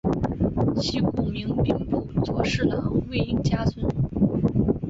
[0.77, 3.85] 系故明兵部左侍郎魏应嘉孙。